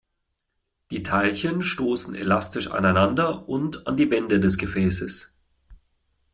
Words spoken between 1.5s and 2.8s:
stoßen elastisch